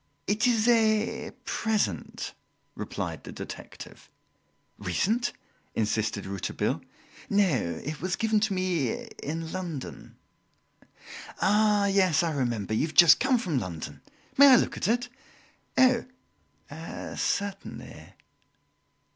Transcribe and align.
"It 0.25 0.47
is 0.47 0.67
a 0.67 1.29
present," 1.45 2.33
replied 2.73 3.23
the 3.23 3.31
detective. 3.31 4.09
"Recent?" 4.79 5.31
insisted 5.75 6.25
Rouletabille. 6.25 6.81
"No, 7.29 7.79
it 7.83 8.01
was 8.01 8.15
given 8.15 8.39
to 8.39 8.53
me 8.55 8.95
in 9.21 9.51
London." 9.51 10.15
"Ah, 11.39 11.85
yes, 11.85 12.23
I 12.23 12.33
remember 12.33 12.73
you 12.73 12.87
have 12.87 12.95
just 12.95 13.19
come 13.19 13.37
from 13.37 13.59
London. 13.59 14.01
May 14.39 14.47
I 14.47 14.55
look 14.55 14.75
at 14.75 14.87
it?" 14.87 15.07
"Oh! 15.77 16.05
certainly!" 17.15 18.15